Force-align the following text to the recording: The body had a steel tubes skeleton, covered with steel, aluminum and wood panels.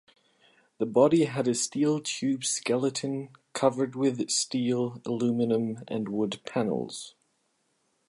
The 0.79 0.87
body 0.87 1.25
had 1.25 1.47
a 1.47 1.53
steel 1.53 1.99
tubes 1.99 2.49
skeleton, 2.49 3.29
covered 3.53 3.95
with 3.95 4.31
steel, 4.31 4.99
aluminum 5.05 5.83
and 5.87 6.09
wood 6.09 6.39
panels. 6.43 7.13